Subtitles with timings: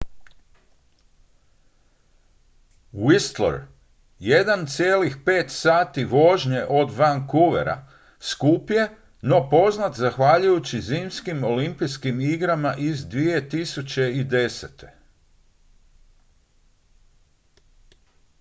[3.05, 3.57] whistler
[4.29, 7.87] 1,5 sati vožnje od vancouvera
[8.19, 8.87] skup je
[9.21, 14.85] no poznat zahvaljujući zimskim olimpijskim igrama iz 2010